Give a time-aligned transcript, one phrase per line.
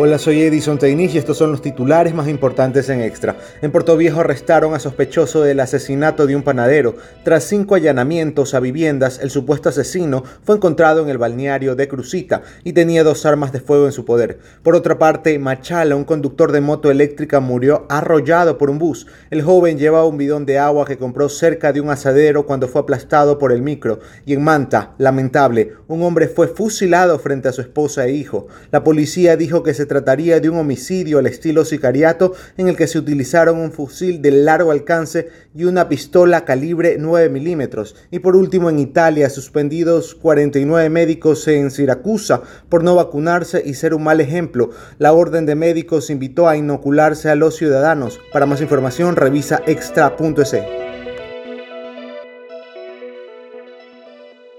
[0.00, 3.36] Hola, soy Edison Teinich y estos son los titulares más importantes en Extra.
[3.62, 6.94] En Puerto Viejo arrestaron a sospechoso del asesinato de un panadero.
[7.24, 12.42] Tras cinco allanamientos a viviendas, el supuesto asesino fue encontrado en el balneario de Crucita
[12.62, 14.38] y tenía dos armas de fuego en su poder.
[14.62, 19.08] Por otra parte, Machala, un conductor de moto eléctrica, murió arrollado por un bus.
[19.30, 22.82] El joven llevaba un bidón de agua que compró cerca de un asadero cuando fue
[22.82, 23.98] aplastado por el micro.
[24.24, 28.46] Y en Manta, lamentable, un hombre fue fusilado frente a su esposa e hijo.
[28.70, 32.86] La policía dijo que se trataría de un homicidio al estilo sicariato en el que
[32.86, 37.96] se utilizaron un fusil de largo alcance y una pistola calibre 9 milímetros.
[38.10, 43.94] Y por último, en Italia, suspendidos 49 médicos en Siracusa por no vacunarse y ser
[43.94, 44.70] un mal ejemplo.
[44.98, 48.20] La orden de médicos invitó a inocularse a los ciudadanos.
[48.32, 50.87] Para más información, revisa extra.es.